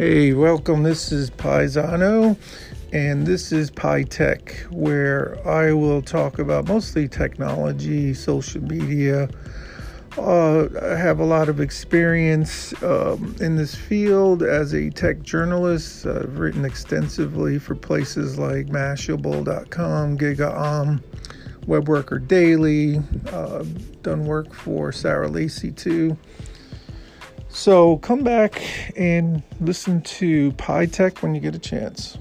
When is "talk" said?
6.00-6.38